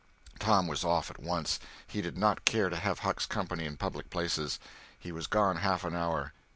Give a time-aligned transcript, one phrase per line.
[0.39, 1.59] Tom was off at once.
[1.85, 4.57] He did not care to have Huck's company in public places.
[4.97, 6.33] He was gone half an hour.